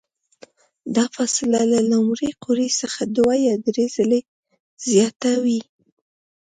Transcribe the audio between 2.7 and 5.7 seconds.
څخه دوه یا درې ځلې زیاته وي.